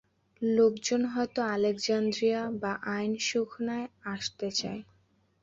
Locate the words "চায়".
4.51-4.81